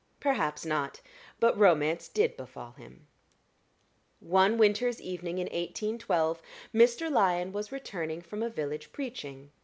Perhaps 0.19 0.65
not; 0.65 0.99
but 1.39 1.55
romance 1.55 2.07
did 2.07 2.35
befall 2.35 2.71
him. 2.71 3.05
One 4.19 4.57
winter's 4.57 4.99
evening 4.99 5.37
in 5.37 5.45
1812, 5.45 6.41
Mr. 6.73 7.11
Lyon 7.11 7.51
was 7.51 7.71
returning 7.71 8.23
from 8.23 8.41
a 8.41 8.49
village 8.49 8.91
preaching. 8.91 9.51